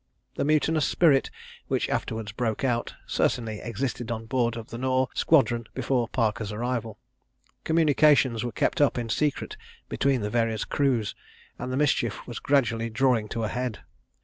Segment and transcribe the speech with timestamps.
[0.33, 1.29] The mutinous spirit
[1.67, 6.97] which afterwards broke out, certainly existed on board of the Nore squadron before Parker's arrival.
[7.65, 9.57] Communications were kept up in secret
[9.89, 11.13] between the various crews,
[11.59, 13.81] and the mischief was gradually drawing to a head.